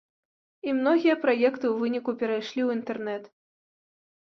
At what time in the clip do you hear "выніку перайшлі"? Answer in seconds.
1.83-2.51